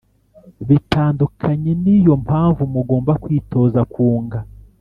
[0.67, 4.39] Bitandukanye ni yo mpamvu mugomba kwitoza kunga